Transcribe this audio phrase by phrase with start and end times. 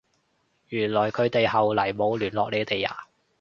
[0.69, 3.05] 原來佢哋後來冇聯絡你哋呀？